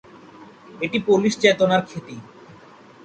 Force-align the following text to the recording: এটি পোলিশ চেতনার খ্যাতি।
এটি 0.81 0.97
পোলিশ 1.07 1.33
চেতনার 1.41 1.81
খ্যাতি। 1.89 2.15